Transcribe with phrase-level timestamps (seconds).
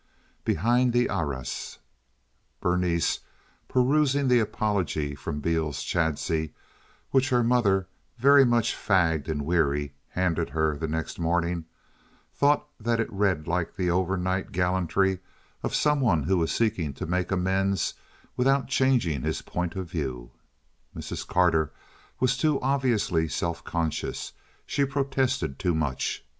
[0.43, 1.77] Behind the Arras
[2.59, 3.19] Berenice,
[3.67, 6.53] perusing the apology from Beales Chadsey,
[7.11, 11.65] which her mother—very much fagged and weary—handed her the next morning,
[12.33, 15.19] thought that it read like the overnight gallantry
[15.61, 17.93] of some one who was seeking to make amends
[18.35, 20.31] without changing his point of view.
[20.97, 21.27] Mrs.
[21.27, 21.71] Carter
[22.19, 24.33] was too obviously self conscious.
[24.65, 26.25] She protested too much.